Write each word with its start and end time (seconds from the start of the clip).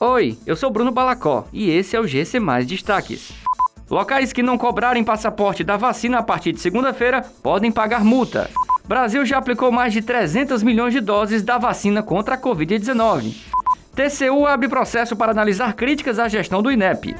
Oi, 0.00 0.38
eu 0.46 0.54
sou 0.54 0.70
Bruno 0.70 0.92
Balacó 0.92 1.44
e 1.52 1.70
esse 1.70 1.96
é 1.96 2.00
o 2.00 2.06
GC 2.06 2.38
Mais 2.38 2.64
Destaques. 2.64 3.32
Locais 3.90 4.32
que 4.32 4.44
não 4.44 4.56
cobrarem 4.56 5.02
passaporte 5.02 5.64
da 5.64 5.76
vacina 5.76 6.18
a 6.18 6.22
partir 6.22 6.52
de 6.52 6.60
segunda-feira 6.60 7.20
podem 7.42 7.72
pagar 7.72 8.04
multa. 8.04 8.48
Brasil 8.86 9.26
já 9.26 9.38
aplicou 9.38 9.72
mais 9.72 9.92
de 9.92 10.00
300 10.00 10.62
milhões 10.62 10.94
de 10.94 11.00
doses 11.00 11.42
da 11.42 11.58
vacina 11.58 12.00
contra 12.00 12.36
a 12.36 12.40
Covid-19. 12.40 13.34
TCU 13.96 14.46
abre 14.46 14.68
processo 14.68 15.16
para 15.16 15.32
analisar 15.32 15.74
críticas 15.74 16.20
à 16.20 16.28
gestão 16.28 16.62
do 16.62 16.70
INEP. 16.70 17.16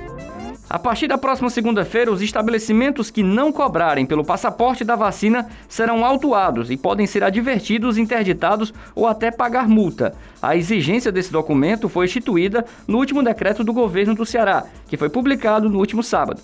A 0.71 0.79
partir 0.79 1.07
da 1.07 1.17
próxima 1.17 1.49
segunda-feira, 1.49 2.13
os 2.13 2.21
estabelecimentos 2.21 3.11
que 3.11 3.23
não 3.23 3.51
cobrarem 3.51 4.05
pelo 4.05 4.23
passaporte 4.23 4.85
da 4.85 4.95
vacina 4.95 5.49
serão 5.67 6.05
autuados 6.05 6.71
e 6.71 6.77
podem 6.77 7.07
ser 7.07 7.25
advertidos, 7.25 7.97
interditados 7.97 8.75
ou 8.95 9.07
até 9.07 9.31
pagar 9.31 9.67
multa. 9.67 10.15
A 10.43 10.57
exigência 10.57 11.11
desse 11.11 11.33
documento 11.33 11.89
foi 11.89 12.05
instituída 12.05 12.67
no 12.87 12.99
último 12.99 13.23
decreto 13.23 13.65
do 13.65 13.73
governo 13.73 14.15
do 14.15 14.27
Ceará, 14.27 14.65
que 14.87 14.99
foi 14.99 15.09
publicado 15.09 15.71
no 15.71 15.79
último 15.79 16.03
sábado. 16.03 16.43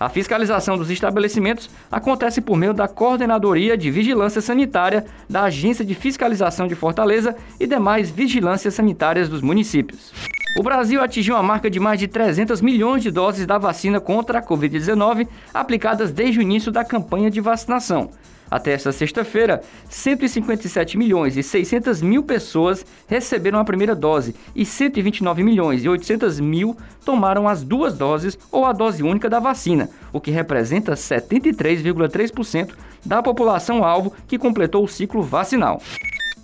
A 0.00 0.08
fiscalização 0.08 0.78
dos 0.78 0.90
estabelecimentos 0.90 1.68
acontece 1.92 2.40
por 2.40 2.56
meio 2.56 2.72
da 2.72 2.88
Coordenadoria 2.88 3.76
de 3.76 3.90
Vigilância 3.90 4.40
Sanitária 4.40 5.04
da 5.28 5.42
Agência 5.42 5.84
de 5.84 5.94
Fiscalização 5.94 6.66
de 6.66 6.74
Fortaleza 6.74 7.36
e 7.60 7.66
demais 7.66 8.08
vigilâncias 8.08 8.72
sanitárias 8.72 9.28
dos 9.28 9.42
municípios. 9.42 10.37
O 10.56 10.62
Brasil 10.62 11.00
atingiu 11.02 11.36
a 11.36 11.42
marca 11.42 11.70
de 11.70 11.78
mais 11.78 12.00
de 12.00 12.08
300 12.08 12.60
milhões 12.60 13.02
de 13.02 13.10
doses 13.10 13.46
da 13.46 13.58
vacina 13.58 14.00
contra 14.00 14.38
a 14.38 14.42
Covid-19 14.42 15.28
aplicadas 15.52 16.10
desde 16.10 16.38
o 16.38 16.42
início 16.42 16.72
da 16.72 16.84
campanha 16.84 17.30
de 17.30 17.40
vacinação. 17.40 18.10
Até 18.50 18.72
esta 18.72 18.90
sexta-feira, 18.90 19.62
157 19.90 20.96
milhões 20.96 21.36
e 21.36 21.42
600 21.42 22.00
mil 22.00 22.22
pessoas 22.22 22.84
receberam 23.06 23.58
a 23.58 23.64
primeira 23.64 23.94
dose 23.94 24.34
e 24.56 24.64
129 24.64 25.42
milhões 25.42 25.84
e 25.84 25.88
800 25.88 26.40
mil 26.40 26.74
tomaram 27.04 27.46
as 27.46 27.62
duas 27.62 27.96
doses 27.96 28.38
ou 28.50 28.64
a 28.64 28.72
dose 28.72 29.02
única 29.02 29.28
da 29.28 29.38
vacina, 29.38 29.90
o 30.14 30.20
que 30.20 30.30
representa 30.30 30.94
73,3% 30.94 32.70
da 33.04 33.22
população 33.22 33.84
alvo 33.84 34.14
que 34.26 34.38
completou 34.38 34.82
o 34.82 34.88
ciclo 34.88 35.22
vacinal. 35.22 35.82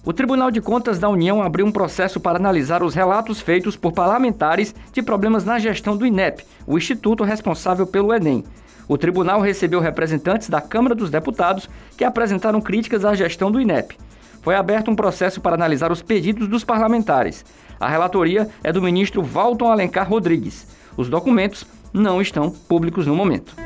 O 0.07 0.13
Tribunal 0.13 0.51
de 0.51 0.61
Contas 0.61 0.99
da 0.99 1.09
União 1.09 1.43
abriu 1.43 1.65
um 1.65 1.73
processo 1.73 2.21
para 2.21 2.39
analisar 2.39 2.83
os 2.83 2.95
relatos 2.95 3.41
feitos 3.41 3.75
por 3.75 3.91
parlamentares 3.91 4.75
de 4.93 5.01
problemas 5.01 5.47
na 5.47 5.59
gestão 5.59 5.97
do 5.97 6.05
INEP, 6.05 6.45
o 6.67 6.77
instituto 6.77 7.25
responsável 7.25 7.87
pelo 7.87 8.13
Enem. 8.13 8.45
O 8.87 8.99
tribunal 8.99 9.41
recebeu 9.41 9.81
representantes 9.81 10.51
da 10.51 10.61
Câmara 10.61 10.95
dos 10.95 11.09
Deputados 11.09 11.71
que 11.97 12.05
apresentaram 12.05 12.61
críticas 12.61 13.03
à 13.03 13.15
gestão 13.15 13.51
do 13.51 13.59
INEP. 13.59 13.97
Foi 14.43 14.55
aberto 14.55 14.91
um 14.91 14.97
processo 14.97 15.41
para 15.41 15.55
analisar 15.55 15.91
os 15.91 16.03
pedidos 16.03 16.49
dos 16.49 16.65
parlamentares. 16.65 17.43
A 17.81 17.89
relatoria 17.89 18.47
é 18.63 18.71
do 18.71 18.83
ministro 18.83 19.23
Walton 19.23 19.73
Alencar 19.73 20.07
Rodrigues. 20.07 20.67
Os 20.99 21.09
documentos 21.09 21.65
não 21.95 22.21
estão 22.21 22.51
públicos 22.51 23.07
no 23.07 23.17
momento. 23.17 23.57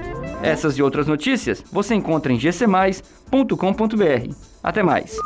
Essas 0.40 0.78
e 0.78 0.82
outras 0.84 1.08
notícias 1.08 1.64
você 1.72 1.96
encontra 1.96 2.32
em 2.32 2.38
gcmais.com.br. 2.38 4.34
Até 4.62 4.84
mais! 4.84 5.16